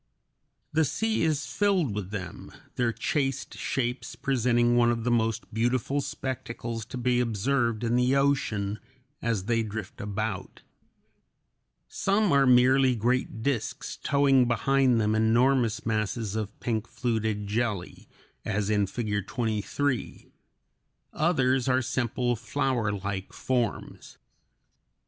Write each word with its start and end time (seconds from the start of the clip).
The 0.73 0.81
ocean 0.81 1.21
is 1.21 1.45
filled 1.45 1.93
with 1.93 2.09
them; 2.09 2.51
their 2.75 2.91
chaste 2.91 3.55
shapes 3.59 4.15
presenting 4.15 4.75
one 4.75 4.89
of 4.89 5.03
the 5.03 5.11
most 5.11 5.53
beautiful 5.53 6.01
spectacles 6.01 6.85
to 6.87 6.97
be 6.97 7.19
observed 7.19 7.83
in 7.83 7.95
the 7.95 8.15
ocean 8.15 8.79
as 9.21 9.43
they 9.43 9.61
drift 9.61 10.01
about. 10.01 10.63
Some 11.87 12.31
are 12.31 12.47
merely 12.47 12.95
great 12.95 13.43
disks 13.43 13.95
towing 14.01 14.47
behind 14.47 14.99
them 14.99 15.13
enormous 15.13 15.85
masses 15.85 16.35
of 16.35 16.59
pink 16.59 16.87
fluted 16.87 17.45
jelly, 17.45 18.07
as 18.43 18.71
in 18.71 18.87
Figure 18.87 19.21
23; 19.21 20.31
others 21.13 21.69
are 21.69 21.83
simple 21.83 22.35
flowerlike 22.35 23.33
forms 23.33 24.13
(Fig. 24.13 24.19